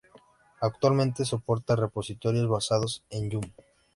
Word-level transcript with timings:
Actualmente 0.61 1.25
soporta 1.25 1.75
repositorios 1.75 2.47
basados 2.49 3.03
en 3.11 3.29
"yum". 3.29 3.43